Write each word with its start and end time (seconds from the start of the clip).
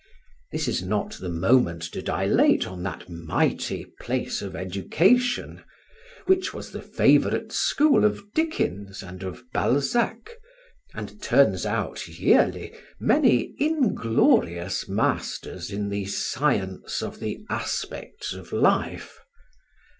This 0.51 0.67
is 0.67 0.81
not 0.81 1.17
the 1.19 1.29
moment 1.29 1.83
to 1.93 2.01
dilate 2.01 2.65
on 2.65 2.81
that 2.81 3.07
mighty 3.07 3.85
place 3.99 4.41
of 4.41 4.55
education, 4.55 5.63
which 6.25 6.55
was 6.55 6.71
the 6.71 6.81
favourite 6.81 7.51
school 7.51 8.03
of 8.03 8.33
Dickens 8.33 9.03
and 9.03 9.21
of 9.21 9.43
Balzac, 9.53 10.31
and 10.95 11.21
turns 11.21 11.67
out 11.67 12.07
yearly 12.07 12.73
many 12.99 13.53
inglorious 13.59 14.89
masters 14.89 15.69
in 15.69 15.89
the 15.89 16.05
Science 16.07 17.03
of 17.03 17.19
the 17.19 17.45
Aspects 17.51 18.33
of 18.33 18.51
Life. 18.51 19.19